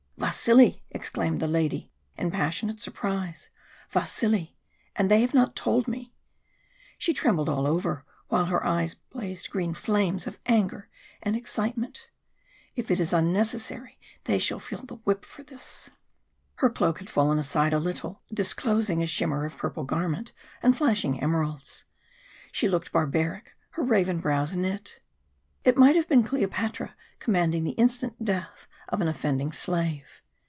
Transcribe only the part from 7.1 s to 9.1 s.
trembled all over, while her eyes